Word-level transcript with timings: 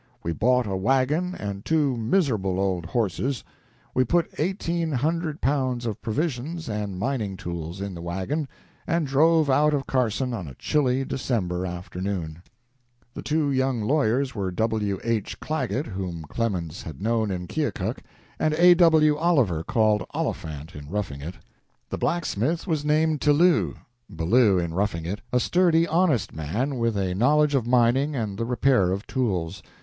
We 0.23 0.33
bought 0.33 0.65
a 0.65 0.75
wagon 0.75 1.35
and 1.35 1.63
two 1.63 1.95
miserable 1.95 2.59
old 2.59 2.87
horses. 2.87 3.43
We 3.93 4.03
put 4.03 4.31
eighteen 4.39 4.91
hundred 4.93 5.41
pounds 5.41 5.85
of 5.85 6.01
provisions 6.01 6.67
and 6.67 6.97
mining 6.97 7.37
tools 7.37 7.79
in 7.81 7.93
the 7.93 8.01
wagon 8.01 8.47
and 8.87 9.05
drove 9.05 9.47
out 9.47 9.75
of 9.75 9.85
Carson 9.85 10.33
on 10.33 10.47
a 10.47 10.55
chilly 10.55 11.05
December 11.05 11.67
afternoon.." 11.67 12.41
The 13.13 13.21
two 13.21 13.51
young 13.51 13.79
lawyers 13.83 14.33
were 14.33 14.49
W. 14.49 14.99
H. 15.03 15.39
Clagget, 15.39 15.85
whom 15.85 16.23
Clemens 16.23 16.81
had 16.81 16.99
known 16.99 17.29
in 17.29 17.45
Keokuk, 17.45 17.99
and 18.39 18.55
A. 18.55 18.73
W. 18.73 19.17
Oliver, 19.17 19.61
called 19.63 20.03
Oliphant 20.15 20.73
in 20.75 20.89
"Roughing 20.89 21.21
It." 21.21 21.35
The 21.91 21.99
blacksmith 21.99 22.65
was 22.65 22.83
named 22.83 23.19
Tillou 23.21 23.75
(Ballou 24.09 24.57
in 24.57 24.73
"Roughing 24.73 25.05
It"), 25.05 25.21
a 25.31 25.39
sturdy, 25.39 25.87
honest 25.87 26.33
man 26.33 26.79
with 26.79 26.97
a 26.97 27.13
knowledge 27.13 27.53
of 27.53 27.67
mining 27.67 28.15
and 28.15 28.39
the 28.39 28.45
repair 28.45 28.91
of 28.91 29.05
tools. 29.05 29.61